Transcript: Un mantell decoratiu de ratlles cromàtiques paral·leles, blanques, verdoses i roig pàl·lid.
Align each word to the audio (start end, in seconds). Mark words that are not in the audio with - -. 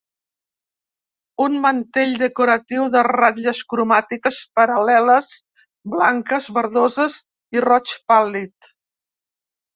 Un 1.47 1.57
mantell 1.65 2.15
decoratiu 2.21 2.87
de 2.95 3.03
ratlles 3.09 3.59
cromàtiques 3.75 4.41
paral·leles, 4.61 5.31
blanques, 5.93 6.49
verdoses 6.59 7.21
i 7.59 7.65
roig 7.69 7.95
pàl·lid. 8.11 8.75